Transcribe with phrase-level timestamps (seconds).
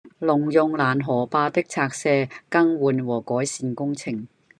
[0.19, 4.27] 農用攔河壩的拆卸、更換和改善工程